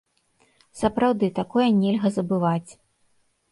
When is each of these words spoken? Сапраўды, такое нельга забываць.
Сапраўды, 0.79 1.29
такое 1.41 1.67
нельга 1.83 2.13
забываць. 2.19 2.71